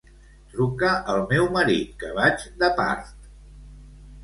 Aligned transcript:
Truca 0.53 0.93
al 1.15 1.21
meu 1.33 1.51
marit, 1.59 1.93
que 2.05 2.11
vaig 2.17 2.49
de 2.65 2.73
part. 2.83 3.15